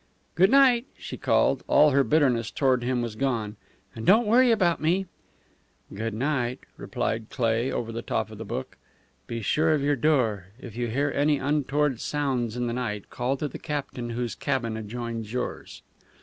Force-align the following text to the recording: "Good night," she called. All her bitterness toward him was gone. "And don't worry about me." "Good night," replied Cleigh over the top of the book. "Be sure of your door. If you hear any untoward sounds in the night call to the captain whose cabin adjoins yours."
"Good 0.33 0.49
night," 0.49 0.87
she 0.97 1.15
called. 1.15 1.63
All 1.67 1.91
her 1.91 2.03
bitterness 2.03 2.49
toward 2.49 2.83
him 2.83 3.03
was 3.03 3.15
gone. 3.15 3.55
"And 3.95 4.03
don't 4.03 4.25
worry 4.25 4.49
about 4.49 4.81
me." 4.81 5.05
"Good 5.93 6.15
night," 6.15 6.61
replied 6.75 7.29
Cleigh 7.29 7.69
over 7.71 7.91
the 7.91 8.01
top 8.01 8.31
of 8.31 8.39
the 8.39 8.43
book. 8.43 8.77
"Be 9.27 9.43
sure 9.43 9.75
of 9.75 9.83
your 9.83 9.95
door. 9.95 10.47
If 10.59 10.75
you 10.75 10.87
hear 10.87 11.11
any 11.13 11.37
untoward 11.37 11.99
sounds 11.99 12.57
in 12.57 12.65
the 12.65 12.73
night 12.73 13.11
call 13.11 13.37
to 13.37 13.47
the 13.47 13.59
captain 13.59 14.09
whose 14.09 14.33
cabin 14.33 14.75
adjoins 14.75 15.31
yours." 15.31 15.83